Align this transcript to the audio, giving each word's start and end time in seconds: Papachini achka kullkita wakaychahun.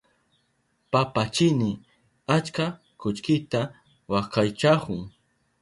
Papachini 0.91 1.71
achka 2.35 2.65
kullkita 3.01 3.59
wakaychahun. 4.11 5.01